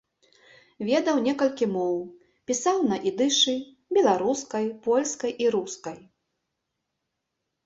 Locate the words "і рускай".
5.45-5.99